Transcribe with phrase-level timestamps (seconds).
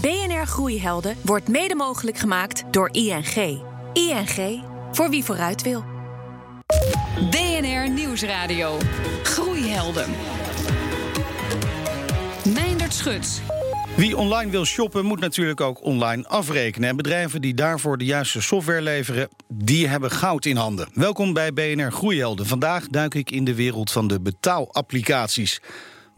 [0.00, 3.62] BNR Groeihelden wordt mede mogelijk gemaakt door ING.
[3.92, 5.84] ING, voor wie vooruit wil.
[7.30, 8.78] BNR Nieuwsradio.
[9.22, 10.10] Groeihelden.
[12.54, 13.42] Meindert Schut.
[13.96, 16.88] Wie online wil shoppen, moet natuurlijk ook online afrekenen.
[16.88, 20.88] En bedrijven die daarvoor de juiste software leveren, die hebben goud in handen.
[20.94, 22.46] Welkom bij BNR Groeihelden.
[22.46, 25.60] Vandaag duik ik in de wereld van de betaalapplicaties.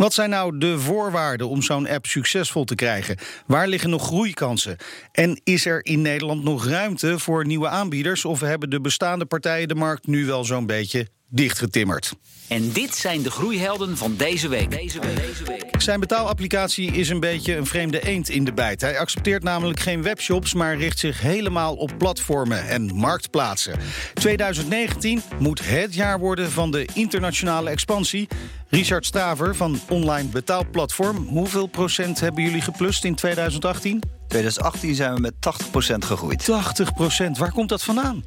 [0.02, 3.16] Wat zijn nou de voorwaarden om zo'n app succesvol te krijgen?
[3.46, 4.76] Waar liggen nog groeikansen?
[5.12, 8.24] En is er in Nederland nog ruimte voor nieuwe aanbieders?
[8.24, 12.12] Of hebben de bestaande partijen de markt nu wel zo'n beetje dichtgetimmerd?
[12.48, 14.70] En dit zijn de groeihelden van deze week.
[14.70, 15.16] Deze week.
[15.16, 15.80] Deze week.
[15.82, 18.80] Zijn betaalapplicatie is een beetje een vreemde eend in de bijt.
[18.80, 23.78] Hij accepteert namelijk geen webshops, maar richt zich helemaal op platformen en marktplaatsen.
[24.14, 28.28] 2019 moet het jaar worden van de internationale expansie.
[28.68, 31.16] Richard Staver van online betaalplatform.
[31.16, 34.02] Hoeveel procent hebben jullie geplust in 2018?
[34.28, 36.44] 2018 zijn we met 80% gegroeid.
[36.44, 38.24] 80 procent, waar komt dat vandaan?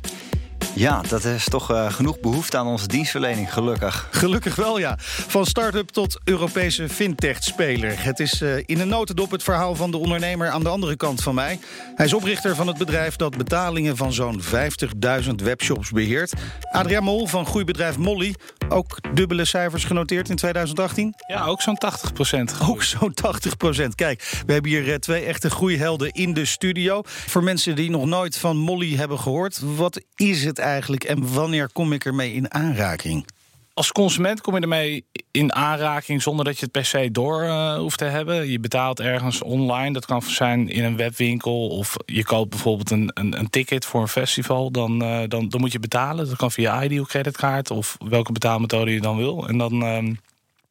[0.75, 4.07] Ja, dat is toch uh, genoeg behoefte aan onze dienstverlening, gelukkig.
[4.11, 4.95] Gelukkig wel, ja.
[4.99, 8.03] Van start-up tot Europese fintech-speler.
[8.03, 11.23] Het is uh, in een notendop het verhaal van de ondernemer aan de andere kant
[11.23, 11.59] van mij.
[11.95, 16.33] Hij is oprichter van het bedrijf dat betalingen van zo'n 50.000 webshops beheert.
[16.71, 18.35] Adriaan Mol van groeibedrijf Molly.
[18.69, 21.13] Ook dubbele cijfers genoteerd in 2018?
[21.27, 22.55] Ja, ook zo'n 80 procent.
[22.69, 23.95] Ook zo'n 80 procent.
[23.95, 27.01] Kijk, we hebben hier uh, twee echte groeihelden in de studio.
[27.05, 31.69] Voor mensen die nog nooit van Molly hebben gehoord, wat is het eigenlijk en wanneer
[31.71, 33.25] kom ik ermee in aanraking?
[33.73, 37.75] Als consument kom je ermee in aanraking zonder dat je het per se door uh,
[37.77, 38.49] hoeft te hebben.
[38.51, 39.93] Je betaalt ergens online.
[39.93, 41.67] Dat kan zijn in een webwinkel.
[41.67, 44.71] Of je koopt bijvoorbeeld een, een, een ticket voor een festival.
[44.71, 46.27] Dan, uh, dan, dan moet je betalen.
[46.27, 47.71] Dat kan via ID of creditcard.
[47.71, 49.47] Of welke betaalmethode je dan wil.
[49.47, 50.13] En dan, uh,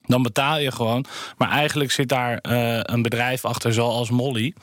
[0.03, 1.05] dan betaal je gewoon.
[1.37, 4.55] Maar eigenlijk zit daar uh, een bedrijf achter zoals Molly.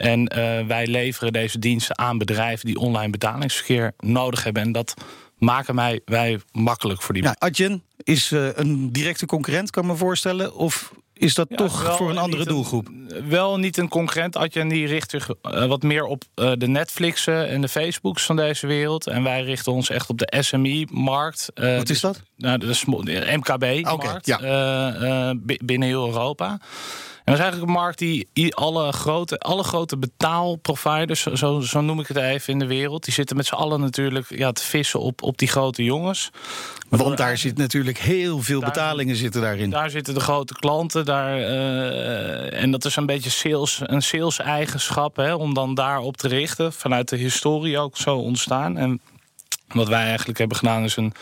[0.00, 4.62] En uh, wij leveren deze diensten aan bedrijven die online betalingsverkeer nodig hebben.
[4.62, 4.94] En dat
[5.38, 9.90] maken wij, wij makkelijk voor die ja, Adyen is uh, een directe concurrent, kan ik
[9.90, 10.54] me voorstellen.
[10.54, 12.86] Of is dat ja, toch voor een andere doelgroep?
[12.86, 14.36] Een, wel niet een concurrent.
[14.36, 18.36] Adyen die richt zich uh, wat meer op uh, de Netflixen en de Facebooks van
[18.36, 19.06] deze wereld.
[19.06, 21.50] En wij richten ons echt op de SME-markt.
[21.54, 22.22] wat is dat?
[22.36, 22.66] Nou, de,
[23.02, 25.34] de MKB-markt okay, ja.
[25.64, 26.60] binnen heel Europa.
[27.24, 32.00] En dat is eigenlijk een markt die alle grote, alle grote betaalproviders, zo, zo noem
[32.00, 35.00] ik het even in de wereld, die zitten met z'n allen natuurlijk ja, te vissen
[35.00, 36.30] op, op die grote jongens.
[36.88, 39.70] Want daar zit natuurlijk heel veel daar, betalingen zitten daarin.
[39.70, 41.04] Daar zitten de grote klanten.
[41.04, 46.28] Daar, uh, en dat is een beetje sales, een sales-eigenschap hè, om dan daarop te
[46.28, 46.72] richten.
[46.72, 48.76] Vanuit de historie ook zo ontstaan.
[48.76, 49.00] En
[49.68, 51.12] wat wij eigenlijk hebben gedaan is een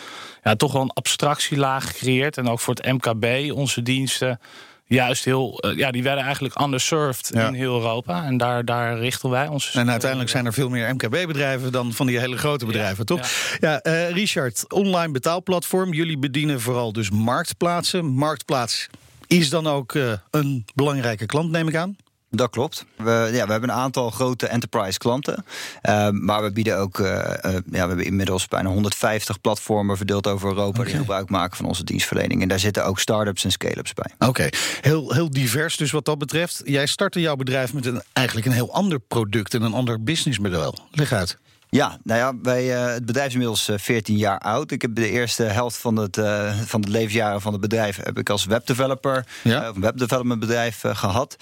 [0.43, 2.37] ja, toch wel een abstractielaag gecreëerd.
[2.37, 4.41] En ook voor het MKB, onze diensten
[4.88, 7.47] juist heel, uh, ja, die werden eigenlijk underserved ja.
[7.47, 8.25] in heel Europa.
[8.25, 9.75] En daar, daar richten wij ons.
[9.75, 13.31] En uiteindelijk zijn er veel meer MKB-bedrijven dan van die hele grote bedrijven, ja, toch?
[13.60, 15.93] Ja, ja uh, Richard, online betaalplatform.
[15.93, 18.06] Jullie bedienen vooral dus marktplaatsen.
[18.06, 18.88] Marktplaats
[19.26, 21.97] is dan ook uh, een belangrijke klant, neem ik aan.
[22.31, 22.84] Dat klopt.
[22.97, 25.44] We, ja, we hebben een aantal grote enterprise klanten.
[25.83, 30.27] Uh, maar we bieden ook, uh, uh, ja, we hebben inmiddels bijna 150 platformen verdeeld
[30.27, 30.84] over Europa okay.
[30.84, 32.43] die gebruik maken van onze dienstverlening.
[32.43, 34.12] En daar zitten ook start-ups en scale-ups bij.
[34.15, 34.53] Oké, okay.
[34.81, 36.62] heel, heel divers dus wat dat betreft.
[36.65, 40.78] Jij startte jouw bedrijf met een, eigenlijk een heel ander product en een ander businessmodel.
[40.91, 41.38] Leg uit.
[41.71, 44.71] Ja, nou ja, wij, uh, het bedrijf is inmiddels uh, 14 jaar oud.
[44.71, 48.19] Ik heb de eerste helft van het, uh, van de levensjaren van het bedrijf heb
[48.19, 49.67] ik als webdeveloper, ja.
[49.67, 51.37] een webdevelopment bedrijf gehad.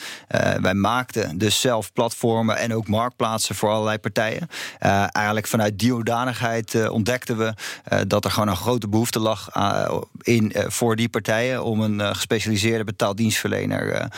[0.60, 4.48] wij maakten dus zelf platformen en ook marktplaatsen voor allerlei partijen.
[4.78, 7.54] eigenlijk vanuit die hoedanigheid ontdekten we
[8.06, 9.48] dat er gewoon een grote behoefte lag
[10.20, 14.08] in, voor die partijen om een gespecialiseerde betaaldienstverlener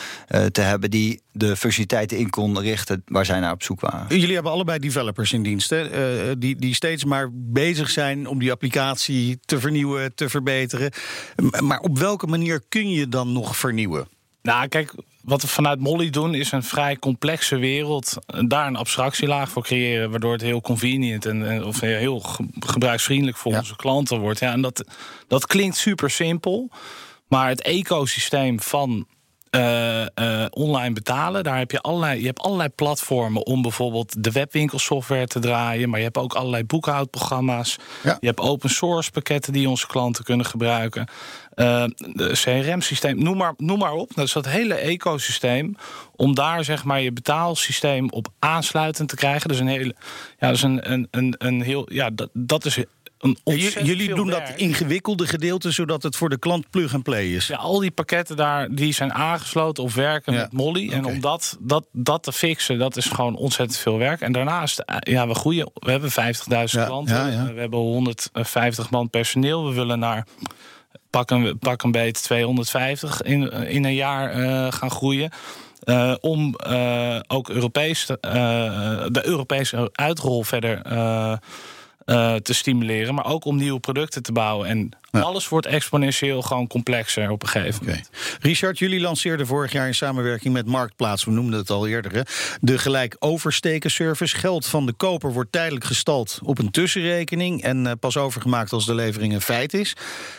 [0.51, 4.19] te hebben die de functionaliteiten in kon richten waar zij naar op zoek waren.
[4.19, 6.27] Jullie hebben allebei developers in dienst, hè?
[6.29, 10.91] Uh, die, die steeds maar bezig zijn om die applicatie te vernieuwen, te verbeteren.
[11.59, 14.07] Maar op welke manier kun je dan nog vernieuwen?
[14.41, 18.17] Nou, kijk, wat we vanuit Molly doen is een vrij complexe wereld.
[18.47, 22.19] Daar een abstractielaag voor creëren, waardoor het heel convenient en of heel
[22.59, 23.57] gebruiksvriendelijk voor ja.
[23.57, 24.39] onze klanten wordt.
[24.39, 24.83] Ja, en dat,
[25.27, 26.71] dat klinkt super simpel.
[27.27, 29.07] Maar het ecosysteem van
[29.51, 31.43] uh, uh, online betalen.
[31.43, 35.89] Daar heb je allerlei, je hebt allerlei platformen om bijvoorbeeld de webwinkelsoftware te draaien.
[35.89, 37.77] Maar je hebt ook allerlei boekhoudprogramma's.
[38.03, 38.17] Ja.
[38.19, 41.07] Je hebt open source pakketten die onze klanten kunnen gebruiken.
[41.55, 44.15] Uh, de CRM-systeem, noem maar, noem maar op.
[44.15, 45.75] Dat is dat hele ecosysteem.
[46.15, 49.49] Om daar zeg maar je betaalsysteem op aansluitend te krijgen.
[49.49, 49.95] Dus een hele.
[50.39, 51.93] Ja, dus een, een, een, een heel.
[51.93, 52.83] Ja, dat, dat is
[53.19, 53.37] een
[53.83, 54.47] Jullie doen werk.
[54.47, 57.47] dat ingewikkelde gedeelte zodat het voor de klant plug and play is.
[57.47, 60.89] Ja, al die pakketten daar die zijn aangesloten of werken Ja, met Molly.
[60.91, 64.21] En om dat, dat, dat te fixen, dat is gewoon ontzettend veel werk.
[64.21, 65.71] En daarnaast, eh, ja, we groeien.
[65.73, 67.15] We hebben 50.000 Ja, klanten.
[67.15, 67.53] ja, ja.
[67.53, 69.67] We hebben 150 man personeel.
[69.67, 70.27] We willen naar
[71.09, 75.29] pak een, pak een beet 250 in, in een jaar eh, gaan groeien.
[75.79, 78.31] Eh, om eh, ook Europees, te- eh,
[79.11, 80.81] de Europese uitrol verder
[82.09, 83.13] eh, te stimuleren.
[83.13, 84.67] Maar ook om nieuwe producten te bouwen.
[84.67, 85.19] En Ja.
[85.19, 88.09] alles wordt exponentieel gewoon complexer op een gegeven moment.
[88.41, 92.21] Richard, jullie lanceerden vorig jaar in samenwerking met Marktplaats, we noemden het al eerder, hè,
[92.61, 94.35] de gelijk oversteken service.
[94.37, 98.85] Geld van de koper wordt tijdelijk gestald op een tussenrekening en eh, pas overgemaakt als
[98.85, 99.95] de levering een feit is.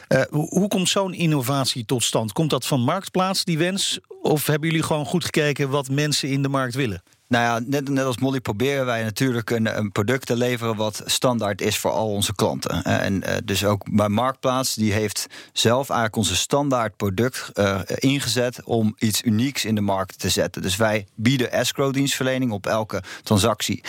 [0.09, 2.33] Eh, hoe komt zo'n innovatie tot stand?
[2.33, 3.99] Komt dat van Marktplaats, die wens?
[4.23, 7.03] Of hebben jullie gewoon goed gekeken wat mensen in de markt willen?
[7.31, 11.03] Nou ja, net, net als Molly proberen wij natuurlijk een, een product te leveren wat
[11.05, 12.83] standaard is voor al onze klanten.
[12.83, 17.81] Eh, en eh, dus ook bij Marktplaats, die heeft zelf eigenlijk onze standaard product eh,
[17.87, 20.63] ingezet om iets unieks in de markt te zetten.
[20.63, 23.85] Dus wij bieden escrow-dienstverlening op elke transactie.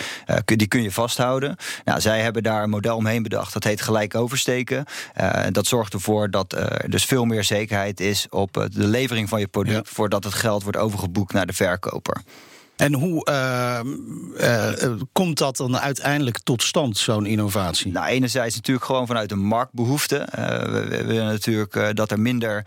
[0.46, 1.56] Die kun je vasthouden.
[1.86, 3.54] Nou, zij hebben daar een model omheen bedacht.
[3.54, 4.86] Dat heet gelijk oversteken.
[5.52, 9.48] Dat zorgt ervoor dat er dus veel meer zekerheid is op de levering van je
[9.48, 9.94] product Ja.
[9.94, 12.22] voordat het geld wordt overgeboekt naar de verkoper.
[12.82, 13.80] En hoe eh,
[14.38, 17.92] eh, eh, komt dat dan uiteindelijk tot stand, zo'n innovatie?
[17.92, 20.18] Nou, enerzijds natuurlijk gewoon vanuit een marktbehoefte.
[20.18, 22.66] Eh, we, willen natuurlijk dat er minder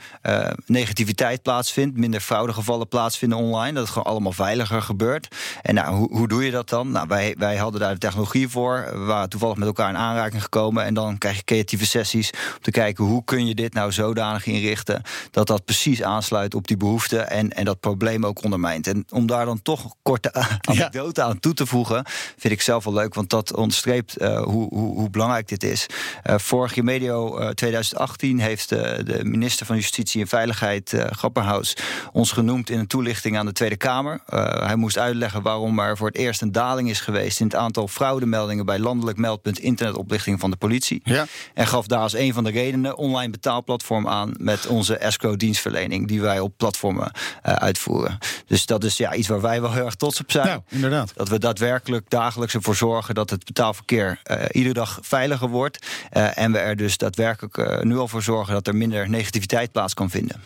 [0.66, 3.72] negativiteit plaatsvindt, minder fraudegevallen plaatsvinden online.
[3.72, 5.28] Dat het gewoon allemaal veiliger gebeurt.
[5.62, 6.90] En nou, hoe, hoe doe je dat dan?
[6.90, 8.88] Nou, wij, wij hadden daar de technologie voor.
[8.92, 10.84] We waren toevallig met elkaar in aanraking gekomen.
[10.84, 14.46] En dan krijg je creatieve sessies om te kijken hoe kun je dit nou zodanig
[14.46, 18.86] inrichten dat dat precies aansluit op die behoefte en, en dat probleem ook ondermijnt.
[18.86, 22.04] En om daar dan toch korte anekdote aan toe te voegen,
[22.36, 25.86] vind ik zelf wel leuk, want dat onderstreept eh, hoe, hoe, hoe belangrijk dit is.
[26.22, 31.76] Eh, vorig jaar medio eh, 2018 heeft eh, de minister van Justitie en Veiligheid, Grapperhaus,
[32.12, 34.20] ons genoemd in een toelichting aan de Tweede Kamer.
[34.64, 37.88] Hij moest uitleggen waarom er voor het eerst een daling is geweest in het aantal
[37.88, 41.00] fraudemeldingen bij landelijk meldpunt internetoplichting van de politie.
[41.04, 41.26] Ja.
[41.54, 46.08] En gaf daar als een van de redenen online betaalplatform aan met onze escrow dienstverlening
[46.08, 47.12] die wij op platformen
[47.42, 48.18] uitvoeren.
[48.46, 50.46] Dus dat is ja, iets waar wij wel heel erg trots op zijn.
[50.46, 51.12] Nou, inderdaad.
[51.14, 55.86] Dat we daadwerkelijk dagelijks ervoor zorgen dat het betaalverkeer eh, iedere dag veiliger wordt.
[56.10, 59.72] Eh, en we er dus daadwerkelijk eh, nu al voor zorgen dat er minder negativiteit
[59.72, 60.42] plaats kan vinden.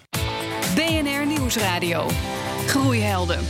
[0.75, 2.11] BNR Nieuwsradio.
[2.67, 3.41] Groeihelden.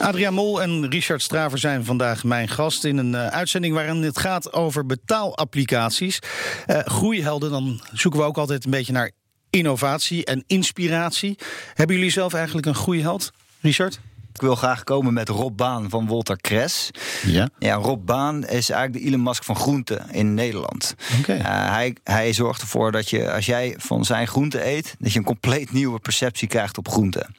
[0.00, 4.52] Adriaan Mol en Richard Straver zijn vandaag mijn gast in een uitzending waarin het gaat
[4.52, 6.18] over betaalapplicaties.
[6.66, 9.10] Eh groeihelden, dan zoeken we ook altijd een beetje naar
[9.50, 11.38] innovatie en inspiratie.
[11.74, 14.00] Hebben jullie zelf eigenlijk een groeiheld, Richard?
[14.32, 16.90] Ik wil graag komen met Rob Baan van Wolter Kres.
[17.26, 17.48] Ja.
[17.58, 20.94] Ja, Rob Baan is eigenlijk de Elon Musk van groenten in Nederland.
[21.18, 21.34] Oké.
[21.34, 25.18] Uh, hij, hij zorgt ervoor dat je, als jij van zijn groenten eet, dat je
[25.18, 27.34] een compleet nieuwe perceptie krijgt op groenten.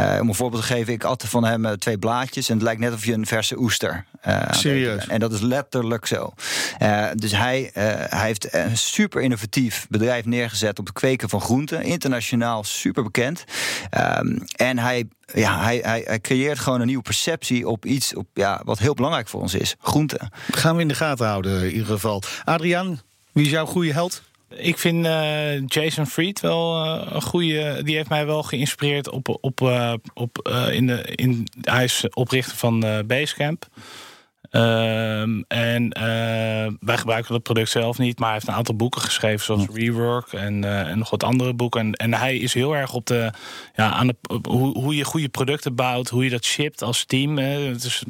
[0.00, 2.62] Uh, om een voorbeeld te geven, ik at van hem uh, twee blaadjes en het
[2.62, 4.04] lijkt net of je een verse oester.
[4.28, 5.06] Uh, Serieus?
[5.06, 6.32] En dat is letterlijk zo.
[7.14, 11.82] Dus hij, hij heeft een super innovatief bedrijf neergezet op het kweken van groenten.
[11.82, 13.44] Internationaal super bekend.
[14.18, 18.26] Um, en hij ja, hij, hij, hij, creëert gewoon een nieuwe perceptie op iets op,
[18.34, 20.30] ja, wat heel belangrijk voor ons is: groenten.
[20.50, 22.22] Gaan we in de gaten houden, in ieder geval.
[22.44, 23.00] Adriaan,
[23.32, 24.22] wie is jouw goede held?
[24.48, 27.82] Ik vind uh, Jason Fried wel uh, een goede.
[27.82, 29.38] Die heeft mij wel geïnspireerd op.
[29.40, 33.66] op, uh, op in de, in, hij is oprichter van Basecamp.
[34.56, 35.88] Um, en
[36.80, 40.32] wij gebruiken dat product zelf niet, maar hij heeft een aantal boeken geschreven, zoals Rework
[40.32, 41.80] en, en nog wat andere boeken.
[41.80, 43.32] En, en, hij is heel erg op de,
[43.74, 47.04] ja, aan de, op hoe, hoe je goede producten bouwt, hoe je dat shipt als
[47.04, 47.38] team.
[47.38, 48.04] Het is,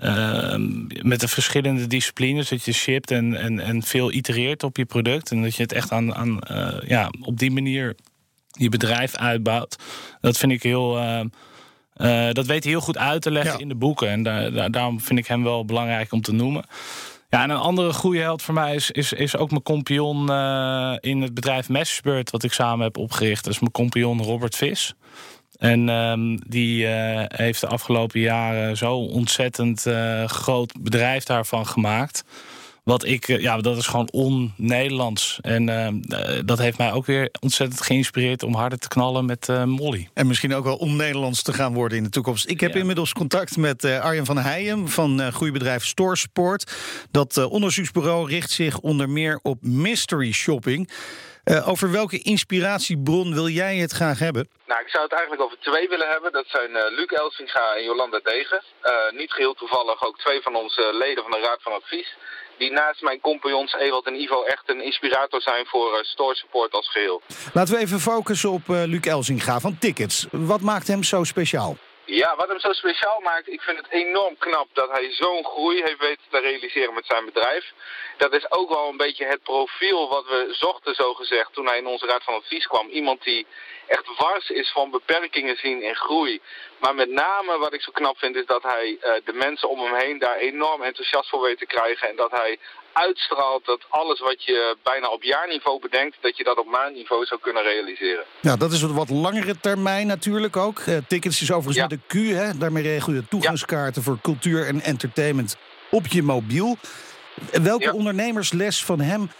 [0.00, 0.56] uh,
[1.02, 5.30] met de verschillende disciplines dat je shipt en, en, en veel itereert op je product.
[5.30, 7.94] En dat je het echt aan, aan uh, ja, op die manier
[8.50, 9.76] je bedrijf uitbouwt.
[10.20, 10.98] Dat vind ik heel.
[10.98, 11.20] Uh,
[12.32, 13.58] dat weet hij heel goed uit te leggen ja.
[13.58, 14.08] in de boeken.
[14.08, 16.64] En da da daarom vind ik hem wel belangrijk om te noemen.
[17.28, 20.94] Ja, en een andere goede held voor mij is, is, is ook mijn compagnon uh,
[21.00, 23.44] in het bedrijf Messersbird, wat ik samen heb opgericht.
[23.44, 24.94] Dat is mijn compagnon Robert Vis.
[25.58, 29.86] En um, die uh, heeft de afgelopen jaren zo ontzettend
[30.26, 32.24] groot bedrijf daarvan gemaakt.
[32.84, 35.38] Wat ik, uh, ja, dat is gewoon on-Nederlands.
[35.40, 39.64] En uh, dat heeft mij ook weer ontzettend geïnspireerd om harder te knallen met uh,
[39.64, 40.08] Molly.
[40.14, 42.48] En misschien ook wel on-Nederlands te gaan worden in de toekomst.
[42.48, 42.80] Ik heb ja.
[42.80, 46.72] inmiddels contact met Arjen van Heijem van groeibedrijf Storesport.
[47.10, 50.90] Dat onderzoeksbureau richt zich onder meer op mystery shopping.
[51.44, 54.48] Uh, over welke inspiratiebron wil jij het graag hebben?
[54.66, 56.32] Nou, ik zou het eigenlijk over twee willen hebben.
[56.32, 58.62] Dat zijn uh, Luc Elsinga en Jolanda Degen.
[58.82, 62.16] Uh, niet geheel toevallig ook twee van onze leden van de Raad van Advies.
[62.58, 66.90] Die naast mijn compagnons Ewald en Ivo echt een inspirator zijn voor store support als
[66.90, 67.22] geheel.
[67.52, 70.26] Laten we even focussen op Luc Elsinga van Tickets.
[70.30, 71.76] Wat maakt hem zo speciaal?
[72.04, 75.82] Ja, wat hem zo speciaal maakt, ik vind het enorm knap dat hij zo'n groei
[75.82, 77.72] heeft weten te realiseren met zijn bedrijf.
[78.16, 81.78] Dat is ook wel een beetje het profiel wat we zochten, zo gezegd, toen hij
[81.78, 82.88] in onze raad van advies kwam.
[82.88, 83.46] Iemand die
[83.86, 86.40] echt wars is van beperkingen zien in groei.
[86.78, 89.80] Maar met name wat ik zo knap vind is dat hij uh, de mensen om
[89.80, 92.08] hem heen daar enorm enthousiast voor weet te krijgen.
[92.08, 92.58] En dat hij
[92.92, 97.40] uitstraalt dat alles wat je bijna op jaarniveau bedenkt, dat je dat op maandniveau zou
[97.40, 98.24] kunnen realiseren.
[98.40, 100.78] Ja, dat is een wat langere termijn natuurlijk ook.
[100.78, 101.86] Uh, tickets is overigens ja.
[101.86, 102.58] met de Q, hè?
[102.58, 104.08] daarmee regel je toegangskaarten ja.
[104.08, 105.56] voor cultuur en entertainment
[105.90, 106.76] op je mobiel.
[107.62, 107.92] Welke ja.
[107.92, 109.30] ondernemersles van hem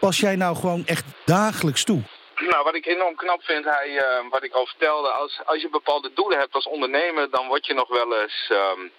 [0.00, 2.02] pas jij nou gewoon echt dagelijks toe?
[2.36, 5.68] Nou, wat ik enorm knap vind, hij, uh, wat ik al vertelde, als, als je
[5.68, 8.90] bepaalde doelen hebt als ondernemer, dan word je nog wel eens um,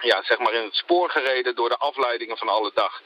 [0.00, 3.02] ja, zeg maar in het spoor gereden door de afleidingen van alle dag.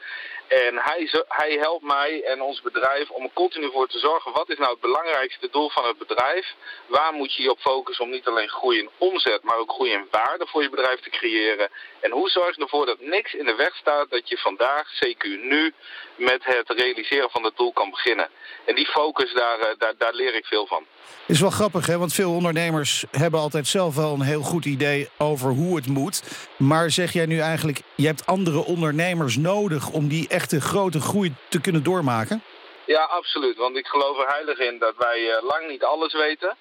[0.47, 4.31] En hij, hij helpt mij en ons bedrijf om er continu voor te zorgen...
[4.31, 6.53] wat is nou het belangrijkste doel van het bedrijf?
[6.87, 9.43] Waar moet je je op focussen om niet alleen groei in omzet...
[9.43, 11.69] maar ook groei in waarde voor je bedrijf te creëren?
[11.99, 14.09] En hoe zorg je ervoor dat niks in de weg staat...
[14.09, 15.73] dat je vandaag, CQ nu,
[16.15, 18.29] met het realiseren van het doel kan beginnen?
[18.65, 20.85] En die focus, daar, eh, daar, daar leer ik veel van.
[21.27, 21.97] Is wel grappig, hè?
[21.97, 26.23] want veel ondernemers hebben altijd zelf wel een heel goed idee over hoe het moet.
[26.57, 31.33] Maar zeg jij nu eigenlijk, je hebt andere ondernemers nodig om die echte grote groei
[31.49, 32.43] te kunnen doormaken?
[32.85, 33.57] Ja, absoluut.
[33.57, 36.57] Want ik geloof er heilig in dat wij uh, lang niet alles weten.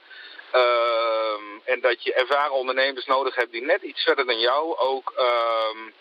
[0.54, 5.12] Uh, en dat je ervaren ondernemers nodig hebt die net iets verder dan jou ook
[5.18, 5.92] uh,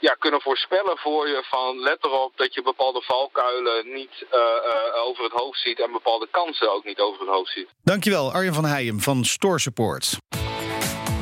[0.00, 5.24] ja, kunnen voorspellen voor je van let erop dat je bepaalde valkuilen niet uh, over
[5.24, 7.68] het hoofd ziet en bepaalde kansen ook niet over het hoofd ziet.
[7.84, 10.16] Dankjewel Arjen van Heijem van Store Support.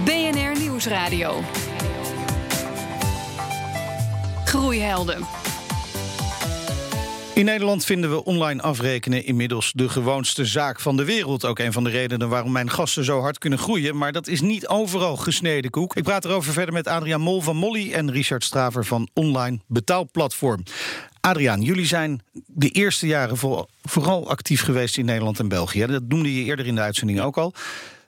[0.05, 1.41] BNR Nieuwsradio.
[4.45, 5.40] Groeihelden.
[7.41, 11.45] In Nederland vinden we online afrekenen inmiddels de gewoonste zaak van de wereld.
[11.45, 13.97] Ook een van de redenen waarom mijn gasten zo hard kunnen groeien.
[13.97, 15.97] Maar dat is niet overal gesneden koek.
[15.97, 20.63] Ik praat erover verder met Adriaan Mol van Molly en Richard Straver van Online Betaalplatform.
[21.21, 23.37] Adriaan, jullie zijn de eerste jaren
[23.83, 25.87] vooral actief geweest in Nederland en België.
[25.87, 27.55] Dat noemde je eerder in de uitzending ook al.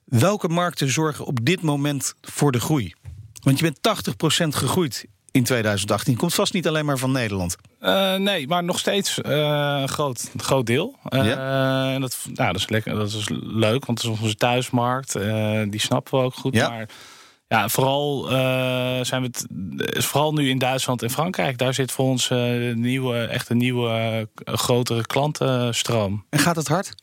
[0.05, 2.95] Welke markten zorgen op dit moment voor de groei?
[3.43, 3.79] Want je bent
[4.45, 6.17] 80% gegroeid in 2018.
[6.17, 7.57] Komt vast niet alleen maar van Nederland.
[7.81, 10.99] Uh, nee, maar nog steeds uh, een groot, groot deel.
[11.09, 11.93] Uh, ja.
[11.95, 15.13] en dat, nou, dat, is lekker, dat is leuk, want het is onze thuismarkt.
[15.71, 16.55] die snappen we ook goed.
[16.55, 16.69] Ja.
[16.69, 16.89] Maar
[17.49, 18.27] ja, vooral
[19.05, 19.47] zijn we het,
[20.05, 21.59] vooral nu in Duitsland en Frankrijk.
[21.59, 22.29] Daar zit voor ons
[22.75, 26.25] nieuwe, echt een nieuwe, grotere klantenstroom.
[26.31, 26.95] En gaat het hard?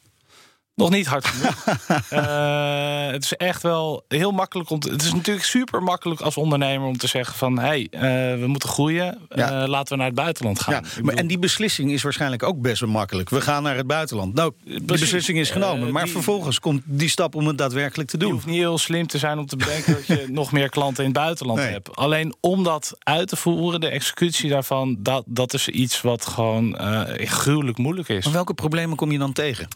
[0.79, 1.65] Nog niet hard genoeg.
[2.13, 4.79] uh, het is echt wel heel makkelijk om.
[4.79, 8.39] Te, het is natuurlijk super makkelijk als ondernemer om te zeggen van hé, hey, uh,
[8.41, 9.17] we moeten groeien.
[9.29, 9.61] Ja.
[9.61, 10.73] Uh, laten we naar het buitenland gaan.
[10.73, 11.19] Ja, maar, bedoel...
[11.19, 13.29] En die beslissing is waarschijnlijk ook best wel makkelijk.
[13.29, 14.33] We gaan naar het buitenland.
[14.33, 15.91] Nou, de beslissing is genomen.
[15.91, 18.27] maar die, vervolgens komt die stap om het daadwerkelijk te doen.
[18.27, 21.03] Je hoeft niet heel slim te zijn om te bedenken dat je nog meer klanten
[21.03, 21.71] in het buitenland nee.
[21.71, 21.95] hebt.
[21.95, 26.77] Alleen om dat uit te voeren, de executie daarvan, dat, dat is iets wat gewoon
[27.17, 28.23] gruwelijk moeilijk is.
[28.23, 29.67] Maar welke problemen kom je dan tegen?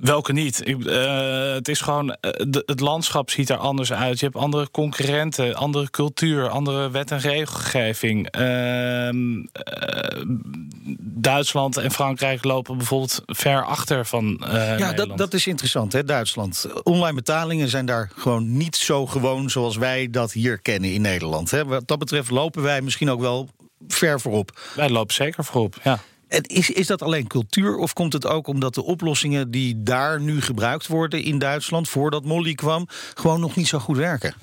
[0.00, 0.68] Welke niet?
[0.68, 4.18] Ik, uh, het is gewoon, de, het landschap ziet er anders uit.
[4.18, 8.38] Je hebt andere concurrenten, andere cultuur, andere wet en regelgeving.
[8.38, 9.40] Uh, uh,
[11.00, 14.40] Duitsland en Frankrijk lopen bijvoorbeeld ver achter van.
[14.78, 16.66] ja, dat, dat is interessant, hè, Duitsland.
[16.82, 21.50] Online betalingen zijn daar gewoon niet zo gewoon zoals wij dat hier kennen in Nederland.
[21.50, 21.64] Hè.
[21.64, 23.48] Wat dat betreft lopen wij misschien ook wel
[23.88, 24.60] ver voorop.
[24.74, 26.00] Wij lopen zeker voorop, ja.
[26.30, 30.20] En is, is dat alleen cultuur of komt het ook omdat de oplossingen die daar
[30.20, 34.34] nu gebruikt worden in Duitsland voordat Molly kwam, gewoon nog niet zo goed werken?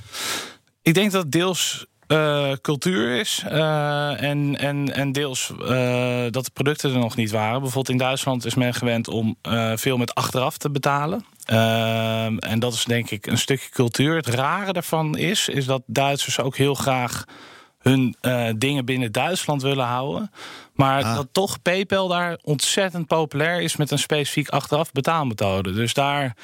[0.81, 3.43] Ik denk dat deels uh, cultuur is.
[3.45, 7.61] Uh, en, en, en deels uh, dat de producten er nog niet waren.
[7.61, 9.35] Bijvoorbeeld in Duitsland is men gewend om
[9.75, 11.25] veel met achteraf te betalen.
[12.39, 14.15] en dat is denk ik een stukje cultuur.
[14.15, 17.25] Het rare daarvan is, is dat Duitsers ook heel graag
[17.87, 20.31] hun uh, dingen binnen Duitsland willen houden.
[20.73, 21.15] Maar ah.
[21.15, 25.73] dat toch PayPal daar ontzettend populair is met een specifiek achteraf betaalmethode.
[25.73, 26.35] Dus daar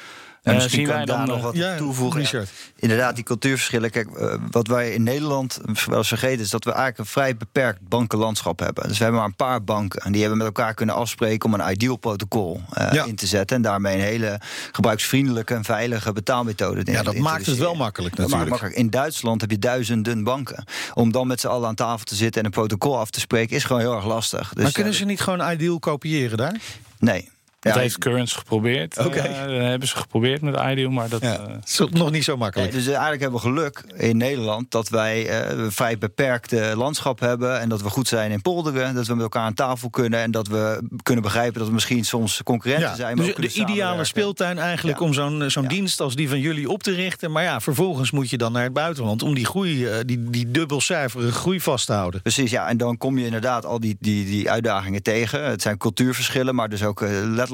[0.44, 2.20] en misschien uh, zien wij dan nog wat ja, toevoegen.
[2.20, 2.50] Richard.
[2.76, 3.90] Inderdaad, die cultuurverschillen.
[3.90, 7.36] Kijk, uh, wat wij in Nederland wel eens vergeten is dat we eigenlijk een vrij
[7.36, 8.88] beperkt bankenlandschap hebben.
[8.88, 11.60] Dus we hebben maar een paar banken en die hebben met elkaar kunnen afspreken om
[11.60, 13.04] een ideal protocol uh, ja.
[13.04, 14.40] in te zetten en daarmee een hele
[14.72, 16.92] gebruiksvriendelijke en veilige betaalmethode.
[16.92, 18.50] Ja, dat maakt het wel makkelijk natuurlijk.
[18.50, 18.76] Makkelijk.
[18.76, 20.64] In Duitsland heb je duizenden banken.
[20.94, 23.56] Om dan met z'n allen aan tafel te zitten en een protocol af te spreken
[23.56, 24.52] is gewoon heel erg lastig.
[24.54, 26.56] Dus, maar kunnen ze niet gewoon ideal kopiëren daar?
[26.98, 27.32] Nee.
[27.64, 28.98] Dat Ja, heeft Currents geprobeerd.
[28.98, 29.18] Oké.
[29.18, 31.22] Eh, dat hebben ze geprobeerd met Ideal, maar dat...
[31.22, 31.32] Ja.
[31.38, 32.72] eh, Het is nog niet zo makkelijk.
[32.72, 37.60] dus eigenlijk hebben we geluk in Nederland dat wij eh, een vrij beperkte landschap hebben.
[37.60, 38.94] En dat we goed zijn in polderen.
[38.94, 40.20] Dat we met elkaar aan tafel kunnen.
[40.20, 43.16] En dat we kunnen begrijpen dat we misschien soms concurrenten Ja, zijn.
[43.16, 45.04] Maar dus de ideale speeltuin eigenlijk Ja.
[45.06, 45.68] om zo'n zo'n Ja.
[45.68, 47.32] dienst als die van jullie op te richten.
[47.32, 51.32] Maar ja, vervolgens moet je dan naar het buitenland om die groei, die, die dubbelcijferige
[51.32, 52.22] groei vast te houden.
[52.22, 52.68] Precies, ja.
[52.68, 55.44] En dan kom je inderdaad al die, die, die uitdagingen tegen.
[55.44, 57.10] Het zijn cultuurverschillen, maar dus ook eh,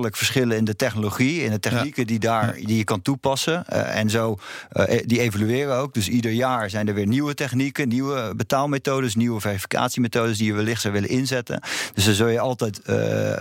[0.08, 3.66] verschillen in de technologie, in de technieken die, daar, die je kan toepassen.
[3.66, 4.38] Eh, en zo,
[4.68, 5.94] eh, die evolueren ook.
[5.94, 10.80] Dus ieder jaar zijn er weer nieuwe technieken, nieuwe betaalmethodes, nieuwe verificatiemethodes die je wellicht
[10.80, 11.62] zou willen inzetten.
[11.94, 12.88] Dus dan zul je altijd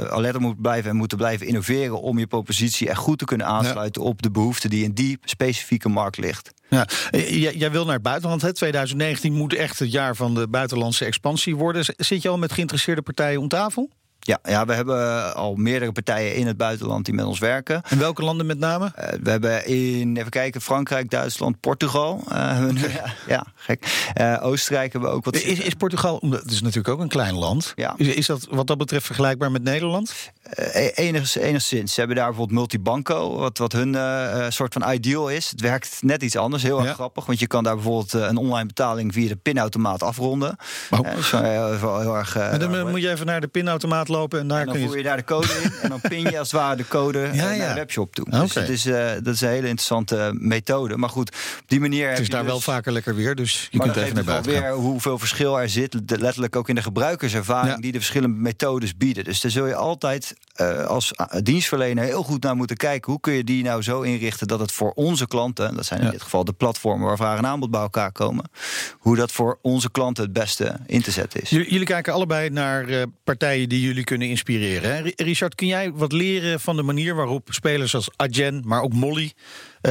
[0.09, 3.47] alert op moeten blijven en moeten blijven innoveren om je propositie echt goed te kunnen
[3.47, 6.51] aansluiten op de behoefte die in die specifieke markt ligt.
[6.69, 6.87] Ja.
[7.29, 8.41] Jij, wil naar het buitenland.
[8.41, 8.53] Hè?
[8.53, 11.85] 2019 moet echt het jaar van de buitenlandse expansie worden.
[11.97, 13.89] Zit je al met geïnteresseerde partijen om tafel?
[14.29, 17.81] Ja, ja, we hebben al meerdere partijen in het buitenland die met ons werken.
[17.89, 18.91] En welke landen met name?
[18.95, 22.23] Eh, we hebben in, even kijken, Frankrijk, Duitsland, Portugal.
[22.27, 24.11] eh, ja, ja, gek.
[24.13, 25.35] Eh, Oostenrijk hebben we ook wat.
[25.35, 27.73] Is, is Portugal, omdat het is natuurlijk ook een klein land.
[27.75, 27.93] Ja.
[27.97, 30.13] Is, is dat wat dat betreft vergelijkbaar met Nederland?
[30.49, 31.93] Eh, enigszins, enigszins.
[31.93, 35.49] Ze hebben daar bijvoorbeeld Multibanco, wat, wat hun eh, eh, soort van ideal is.
[35.49, 36.93] Het werkt net iets anders, heel erg Ja.
[36.93, 37.25] grappig.
[37.25, 40.55] Want je kan daar bijvoorbeeld een online betaling via de pinautomaat afronden.
[40.89, 41.15] Oh.
[41.15, 42.33] Dus, heel, heel erg.
[42.57, 44.97] dan moet je even naar de pinautomaat lopen en daar en dan kun voer je.
[44.97, 47.43] je daar de code in en dan pin je als het ware de code Ja,
[47.43, 47.67] naar ja.
[47.67, 48.29] de webshop toe.
[48.29, 48.83] Dus het is,
[49.23, 50.97] dat is een hele interessante methode.
[50.97, 51.29] Maar goed,
[51.59, 53.87] op die manier Het is je daar dus- wel vaker lekker weer, dus je maar
[53.87, 54.61] kunt even naar buiten gaan.
[54.61, 59.23] weer hoeveel verschil er zit, letterlijk ook in de gebruikerservaring die de verschillende methodes bieden.
[59.23, 63.11] Dus daar zul je altijd eh, als eh, dienstverlener heel goed naar moeten kijken.
[63.11, 66.05] Hoe kun je die nou zo inrichten dat het voor onze klanten, dat zijn in
[66.05, 66.11] Ja.
[66.11, 68.49] dit geval de platformen waar vraag en aanbod bij elkaar komen,
[68.97, 71.49] hoe dat voor onze klanten het beste in te zetten is.
[71.49, 74.95] Jullie, jullie kijken allebei naar eh, partijen die jullie kunnen inspireren.
[74.95, 75.11] Hè?
[75.15, 79.33] Richard, kun jij wat leren van de manier waarop spelers als Adyen, maar ook Molly,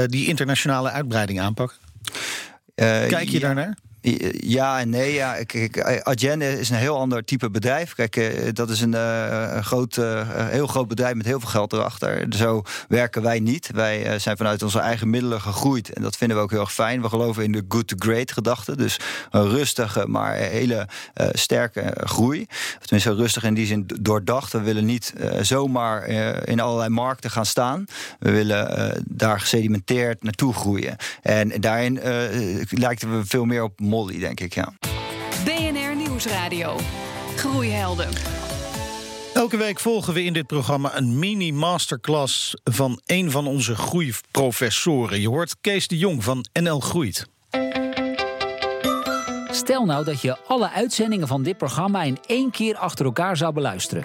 [0.07, 1.77] die internationale uitbreiding aanpakken?
[2.75, 3.39] Kijk je ja.
[3.39, 3.77] daarnaar?
[4.01, 5.13] Ja en nee.
[5.13, 5.37] Ja.
[6.03, 7.95] Adyen is een heel ander type bedrijf.
[7.95, 11.73] Kijk, eh, dat is een, eh, groot, eh, heel groot bedrijf met heel veel geld
[11.73, 12.27] erachter.
[12.31, 13.71] Zo werken wij niet.
[13.75, 15.93] Wij zijn vanuit onze eigen middelen gegroeid.
[15.93, 17.03] En dat vinden we ook heel erg fijn.
[17.03, 18.77] We geloven in de good to great gedachte.
[18.77, 19.01] Dus
[19.31, 20.89] een rustige, maar hele
[21.33, 22.47] sterke groei.
[22.79, 24.53] Of tenminste rustig in die zin doordacht.
[24.53, 26.07] We willen niet zomaar
[26.45, 27.85] in allerlei markten gaan staan.
[28.19, 30.97] We willen daar gesedimenteerd naartoe groeien.
[31.23, 32.01] En daarin
[32.71, 34.73] lijken we veel meer op Molly, denk ik, ja.
[35.45, 36.77] BNR Nieuwsradio.
[37.37, 38.09] Groeihelden.
[39.35, 45.21] Elke week volgen we in dit programma een mini-masterclass van een van onze groeiprofessoren.
[45.21, 47.27] Je hoort Kees de Jong van NL Groeit.
[49.51, 53.53] Stel nou dat je alle uitzendingen van dit programma in één keer achter elkaar zou
[53.53, 54.05] beluisteren.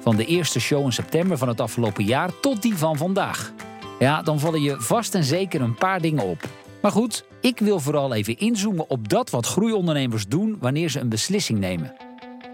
[0.00, 3.52] Van de eerste show in september van het afgelopen jaar tot die van vandaag.
[3.98, 6.48] Ja, dan vallen je vast en zeker een paar dingen op.
[6.82, 11.08] Maar goed, ik wil vooral even inzoomen op dat wat groeiondernemers doen wanneer ze een
[11.08, 11.96] beslissing nemen.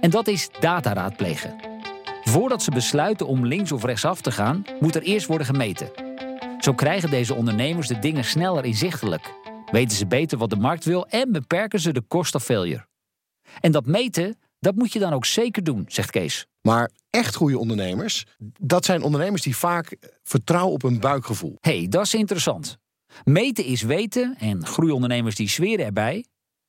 [0.01, 1.57] En dat is data raadplegen.
[2.23, 5.91] Voordat ze besluiten om links of rechtsaf te gaan, moet er eerst worden gemeten.
[6.59, 9.35] Zo krijgen deze ondernemers de dingen sneller inzichtelijk.
[9.71, 12.87] Weten ze beter wat de markt wil en beperken ze de cost of failure.
[13.61, 16.47] En dat meten, dat moet je dan ook zeker doen, zegt Kees.
[16.61, 18.25] Maar echt goede ondernemers,
[18.61, 21.57] dat zijn ondernemers die vaak vertrouwen op een buikgevoel.
[21.61, 22.79] Hé, hey, dat is interessant.
[23.25, 26.25] Meten is weten en groeiondernemers die zweren erbij.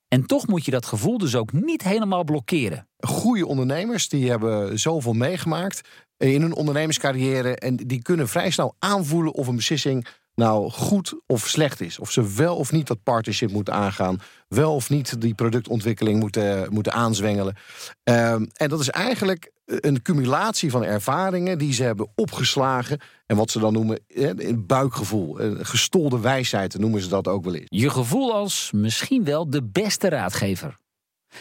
[0.08, 2.88] En toch moet je dat gevoel dus ook niet helemaal blokkeren.
[3.00, 5.82] Goede ondernemers die hebben zoveel meegemaakt
[6.18, 11.48] in hun ondernemerscarrière en die kunnen vrij snel aanvoelen of een beslissing nou goed of
[11.48, 12.00] slecht is.
[12.00, 16.74] Of ze wel of niet dat partnership moeten aangaan, wel of niet die productontwikkeling moeten,
[16.74, 17.56] moeten aanzwengelen.
[18.04, 23.00] Ehm, en dat is eigenlijk een cumulatie van ervaringen die ze hebben opgeslagen.
[23.26, 27.56] En wat ze dan noemen een buikgevoel, een gestolde wijsheid noemen ze dat ook wel
[27.56, 27.66] eens.
[27.68, 30.78] Je gevoel als misschien wel de beste raadgever.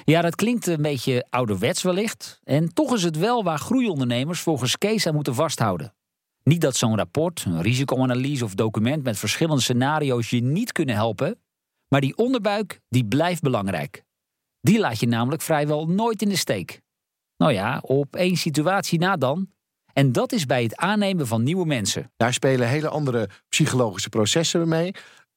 [0.04, 2.40] Ja, dat klinkt een beetje ouderwets wellicht.
[2.44, 5.94] En toch is het wel waar groeiondernemers volgens Kees aan moeten vasthouden.
[6.42, 11.38] Niet dat zo'n rapport, een risicoanalyse of document met verschillende scenario's je niet kunnen helpen.
[11.88, 14.04] Maar die onderbuik, die blijft belangrijk.
[14.60, 16.82] Die laat je namelijk vrijwel nooit in de steek.
[17.44, 19.48] Nou ja, op één situatie na dan.
[19.92, 22.12] En dat is bij het aannemen van nieuwe mensen.
[22.16, 24.94] Daar spelen hele andere psychologische processen mee.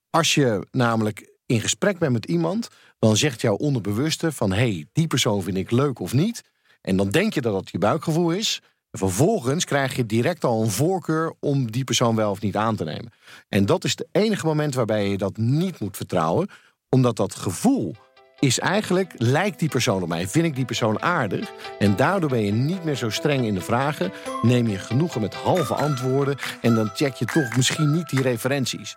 [0.10, 2.67] Als je namelijk in gesprek bent met iemand,
[3.00, 6.43] dan zegt jouw onderbewuste van hé, hey, die persoon vind ik leuk of niet.
[6.82, 8.62] En dan denk je dat dat je buikgevoel is.
[8.91, 12.76] En vervolgens krijg je direct al een voorkeur om die persoon wel of niet aan
[12.76, 13.12] te nemen.
[13.50, 16.50] En dat is het enige moment waarbij je dat niet moet vertrouwen,
[16.89, 17.96] omdat dat gevoel
[18.39, 20.28] is eigenlijk, lijkt die persoon op mij?
[20.28, 21.52] Vind ik die persoon aardig?
[21.80, 24.12] En daardoor ben je niet meer zo streng in de vragen.
[24.41, 26.38] Neem je genoegen met halve antwoorden.
[26.62, 28.95] En dan check je toch misschien niet die referenties.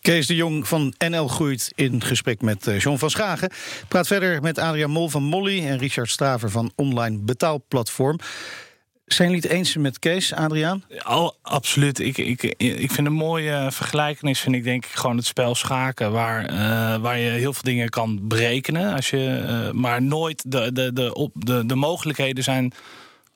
[0.00, 3.50] Kees de Jong van NL Groeit in gesprek met eh, John van Schagen.
[3.88, 8.18] Praat verder met Adriaan Mol van Molly en Richard Staver van Online Betaalplatform.
[9.06, 10.84] Zijn jullie het eens met Kees, Adriaan?
[11.02, 11.98] Al, absoluut.
[11.98, 16.12] Ik, ik, ik vind een mooie vergelijkenis, vind ik denk ik gewoon het spel schaken,
[16.12, 18.94] waar, uh, waar je heel veel dingen kan berekenen.
[18.94, 22.72] Als je, uh, maar nooit de, de, de, op, de, de mogelijkheden zijn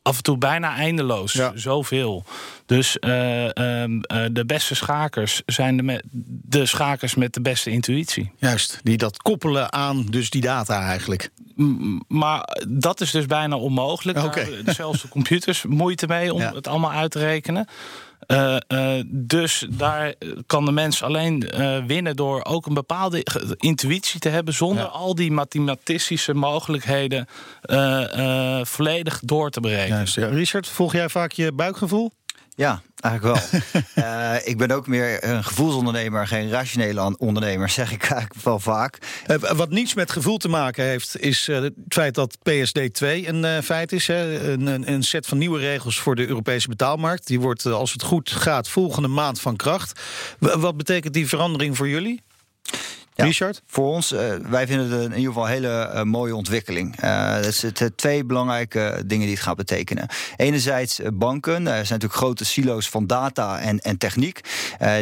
[0.03, 1.33] af en toe bijna eindeloos.
[1.33, 1.53] Ja.
[1.55, 2.25] Zoveel.
[2.67, 3.51] Dus uh, uh,
[4.33, 6.03] de beste schakers zijn de,
[6.43, 8.33] de schakers met de beste intuïtie.
[8.37, 11.31] Juist, die dat koppelen aan dus die data eigenlijk.
[12.09, 14.25] Maar dat is dus bijna onmogelijk.
[14.25, 14.63] Okay.
[14.65, 16.55] Daar zelfs de computers moeite mee om ja.
[16.55, 17.69] het allemaal uit te rekenen.
[18.27, 20.15] Uh, uh, dus daar
[20.47, 24.91] kan de mens alleen uh, winnen door ook een bepaalde intuïtie te hebben, zonder ja.
[24.91, 27.29] al die mathematische mogelijkheden
[28.63, 29.97] volledig door te berekenen.
[29.97, 30.27] Juist, ja.
[30.27, 32.13] Richard, volg jij vaak je buikgevoel?
[32.61, 33.61] Ja, eigenlijk wel.
[34.05, 38.99] uh, ik ben ook meer een gevoelsondernemer, geen rationele ondernemer, zeg ik eigenlijk wel vaak.
[39.27, 43.63] Uh, wat niets met gevoel te maken heeft, is uh, het feit dat PSD2 een
[43.63, 44.07] feit is.
[44.07, 44.51] Hè?
[44.51, 47.27] Een, een, set van nieuwe regels voor de Europese betaalmarkt.
[47.27, 50.01] Die wordt, als het goed gaat, volgende maand van kracht.
[50.39, 52.23] W wat betekent die verandering voor jullie?
[53.21, 53.63] Ja, Richard?
[53.67, 57.03] Voor ons, uh, wij vinden het in ieder geval een hele uh, mooie ontwikkeling.
[57.03, 60.09] Uh, er zitten twee belangrijke dingen die het gaat betekenen.
[60.37, 64.41] Enerzijds banken, er zijn natuurlijk grote silo's van data en, en techniek.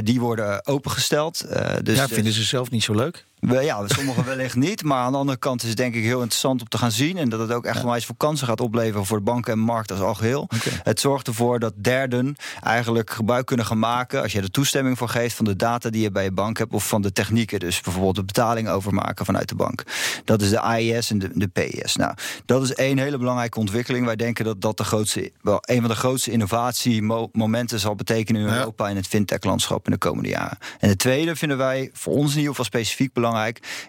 [0.03, 1.45] die worden opengesteld.
[1.83, 3.27] dus, ja, vinden ze zelf niet zo leuk?
[3.41, 4.83] Ja, sommigen wellicht niet.
[4.83, 7.17] Maar aan de andere kant is het denk ik heel interessant om te gaan zien.
[7.17, 9.91] En dat het ook echt onwijs veel kansen gaat opleveren voor de banken en markt
[9.91, 10.41] als algeheel.
[10.41, 10.81] Okay.
[10.83, 14.23] Het zorgt ervoor dat derden eigenlijk gebruik kunnen gaan maken.
[14.23, 16.73] als je er toestemming voor geeft van de data die je bij je bank hebt.
[16.73, 17.61] of van de technieken.
[17.61, 19.83] Dus bijvoorbeeld de betaling overmaken vanuit de bank.
[20.25, 21.97] Dat is de AIS en de, de PIS.
[21.97, 24.07] Nou, dat is één hele belangrijke ontwikkeling.
[24.07, 28.49] Wij denken dat dat de grootste, wel, een van de grootste innovatiemomenten zal betekenen in
[28.49, 28.85] Europa.
[28.85, 28.91] Ja.
[28.91, 30.59] in het fintech-landschap in de komende jaren.
[30.79, 33.27] En de tweede vinden wij voor ons in ieder geval specifiek belangrijk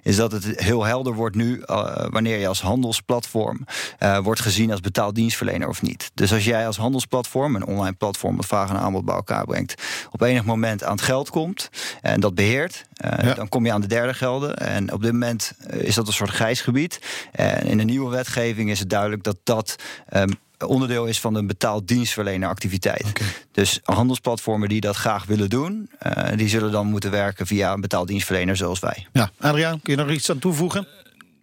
[0.04, 3.66] is dat het heel helder wordt nu uh, wanneer je als handelsplatform
[4.00, 6.12] uh, wordt gezien als betaaldienstverlener of niet.
[6.14, 9.84] Dus als jij als handelsplatform, een online platform dat vraag en aanbod bij elkaar brengt,
[10.12, 11.70] op enig moment aan het geld komt
[12.02, 13.34] en dat beheert, uh, ja.
[13.34, 14.58] dan kom je aan de derde gelden.
[14.58, 17.00] En op dit moment is dat een soort grijs gebied.
[17.32, 19.76] En in de nieuwe wetgeving is het duidelijk dat dat
[20.14, 20.30] um,
[20.68, 23.06] onderdeel is van een betaald dienstverleneractiviteit.
[23.08, 23.28] Okay.
[23.52, 27.82] Dus handelsplatformen die dat graag willen doen, uh, die zullen dan moeten werken via een
[27.82, 29.08] betaald dienstverlener zoals wij.
[29.14, 30.88] Ja, Adriaan, kun je nog iets aan toevoegen?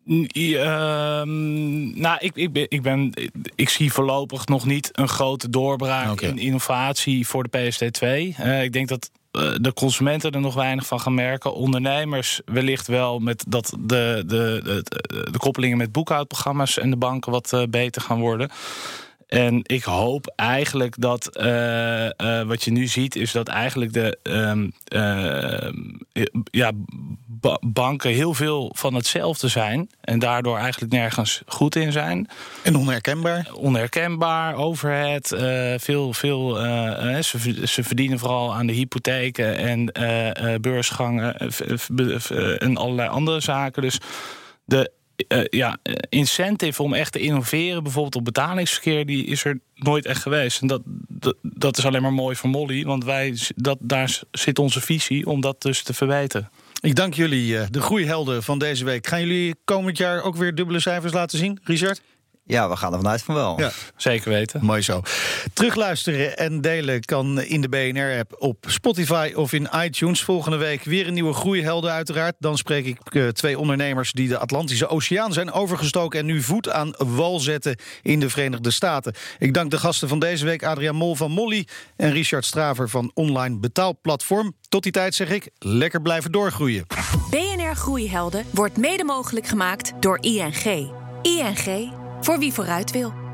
[0.07, 0.63] Uh,
[1.95, 3.13] nou, ik, ik, ben, ik, ben,
[3.55, 6.29] ik zie voorlopig nog niet een grote doorbraak okay.
[6.29, 8.07] in innovatie voor de PSD2.
[8.41, 11.55] Uh, ik denk dat uh, de consumenten er nog weinig van gaan merken.
[11.55, 14.83] Ondernemers wellicht wel met dat de, de, de,
[15.31, 18.51] de koppelingen met boekhoudprogramma's en de banken wat uh, beter gaan worden.
[19.27, 24.19] En ik hoop eigenlijk dat uh, uh, wat je nu ziet, is dat eigenlijk de
[24.23, 26.71] um, uh, ja,
[27.27, 29.91] ba banken heel veel van hetzelfde zijn.
[30.01, 32.29] En daardoor eigenlijk nergens goed in zijn.
[32.63, 33.49] En onherkenbaar?
[33.55, 35.29] Onherkenbaar, overhead.
[35.77, 36.55] veel, veel,
[37.23, 39.93] ze, ze, verdienen vooral aan de hypotheken en
[40.61, 41.37] beursgangen
[42.59, 43.83] en allerlei andere zaken.
[43.83, 44.01] Dus
[44.65, 44.91] de
[45.29, 50.23] uh, ja, incentive om echt te innoveren, bijvoorbeeld op betalingsverkeer, die is er nooit echt
[50.23, 50.61] geweest.
[50.61, 50.83] En dat,
[51.43, 55.41] dat, is alleen maar mooi voor Molly, want wij, dat, daar zit onze visie om
[55.41, 56.51] dat dus te verbeteren.
[56.81, 59.07] Ik dank jullie, de groeihelden van deze week.
[59.07, 62.03] Gaan jullie komend jaar ook weer dubbele cijfers laten zien, Richard?
[62.49, 63.61] Ja, we gaan er vanuit van wel.
[63.61, 63.71] Ja.
[63.97, 64.65] Zeker weten.
[64.65, 65.03] Mooi zo.
[65.53, 70.23] Terugluisteren en delen kan in de BNR-app op Spotify of in iTunes.
[70.23, 72.35] Volgende week weer een nieuwe groeihelden uiteraard.
[72.39, 76.21] Dan spreek ik uh, twee ondernemers die de Atlantische Oceaan zijn overgestoken...
[76.21, 79.15] en nu voet aan wal zetten in de Verenigde Staten.
[79.39, 81.67] Ik dank de gasten van deze week, Adriaan Mol van Molly...
[81.97, 84.55] en Richard Straver van Online Betaalplatform.
[84.69, 86.87] Tot die tijd zeg ik, lekker blijven doorgroeien.
[87.31, 90.91] BNR Groeihelden wordt mede mogelijk gemaakt door ING.
[91.23, 92.05] ING...
[92.27, 93.26] Voor wie vooruit wil.